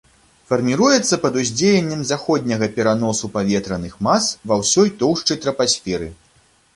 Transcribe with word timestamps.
Фарміруецца 0.51 1.15
пад 1.25 1.33
уздзеяннем 1.41 1.99
заходняга 2.11 2.69
пераносу 2.77 3.29
паветраных 3.35 3.93
мас 4.07 4.31
ва 4.53 4.57
ўсёй 4.63 4.89
тоўшчы 5.03 5.33
трапасферы. 5.45 6.09